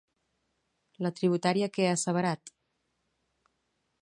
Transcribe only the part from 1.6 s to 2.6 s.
què ha asseverat?